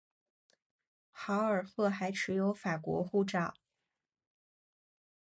[1.11, 3.53] 豪尔赫还持有法国护照。